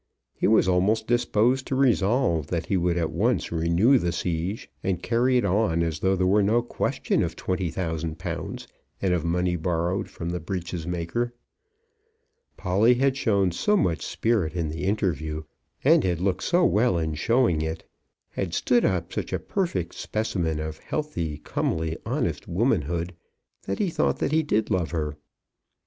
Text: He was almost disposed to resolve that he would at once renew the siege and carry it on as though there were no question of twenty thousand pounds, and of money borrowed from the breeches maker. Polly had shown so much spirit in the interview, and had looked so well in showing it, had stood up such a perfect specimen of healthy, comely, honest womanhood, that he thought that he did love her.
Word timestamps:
He 0.33 0.47
was 0.47 0.67
almost 0.67 1.05
disposed 1.05 1.67
to 1.67 1.75
resolve 1.75 2.47
that 2.47 2.65
he 2.65 2.75
would 2.75 2.97
at 2.97 3.11
once 3.11 3.51
renew 3.51 3.99
the 3.99 4.11
siege 4.11 4.67
and 4.81 5.03
carry 5.03 5.37
it 5.37 5.45
on 5.45 5.83
as 5.83 5.99
though 5.99 6.15
there 6.15 6.25
were 6.25 6.41
no 6.41 6.63
question 6.63 7.21
of 7.21 7.35
twenty 7.35 7.69
thousand 7.69 8.17
pounds, 8.17 8.67
and 8.99 9.13
of 9.13 9.23
money 9.23 9.55
borrowed 9.55 10.09
from 10.09 10.31
the 10.31 10.39
breeches 10.39 10.87
maker. 10.87 11.35
Polly 12.57 12.95
had 12.95 13.15
shown 13.15 13.51
so 13.51 13.77
much 13.77 14.03
spirit 14.03 14.55
in 14.55 14.69
the 14.69 14.85
interview, 14.85 15.43
and 15.83 16.03
had 16.03 16.19
looked 16.19 16.41
so 16.45 16.65
well 16.65 16.97
in 16.97 17.13
showing 17.13 17.61
it, 17.61 17.87
had 18.29 18.55
stood 18.55 18.83
up 18.83 19.13
such 19.13 19.31
a 19.31 19.37
perfect 19.37 19.93
specimen 19.93 20.59
of 20.59 20.79
healthy, 20.79 21.37
comely, 21.37 21.95
honest 22.07 22.47
womanhood, 22.47 23.13
that 23.67 23.77
he 23.77 23.91
thought 23.91 24.17
that 24.17 24.31
he 24.31 24.41
did 24.41 24.71
love 24.71 24.89
her. 24.89 25.15